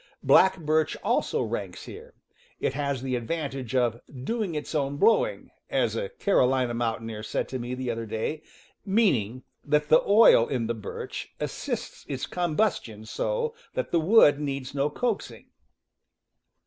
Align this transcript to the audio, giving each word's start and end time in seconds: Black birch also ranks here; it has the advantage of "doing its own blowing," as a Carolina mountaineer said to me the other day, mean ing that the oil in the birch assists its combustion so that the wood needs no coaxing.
Black 0.23 0.57
birch 0.59 0.97
also 1.03 1.43
ranks 1.43 1.83
here; 1.85 2.15
it 2.59 2.73
has 2.73 3.03
the 3.03 3.15
advantage 3.15 3.75
of 3.75 4.01
"doing 4.23 4.55
its 4.55 4.73
own 4.73 4.97
blowing," 4.97 5.51
as 5.69 5.95
a 5.95 6.09
Carolina 6.09 6.73
mountaineer 6.73 7.21
said 7.21 7.47
to 7.49 7.59
me 7.59 7.75
the 7.75 7.91
other 7.91 8.07
day, 8.07 8.41
mean 8.83 9.13
ing 9.15 9.43
that 9.63 9.89
the 9.89 10.01
oil 10.01 10.47
in 10.47 10.65
the 10.65 10.73
birch 10.73 11.35
assists 11.39 12.03
its 12.07 12.25
combustion 12.25 13.05
so 13.05 13.53
that 13.75 13.91
the 13.91 13.99
wood 13.99 14.39
needs 14.39 14.73
no 14.73 14.89
coaxing. 14.89 15.51